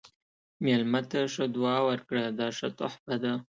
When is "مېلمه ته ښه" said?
0.65-1.45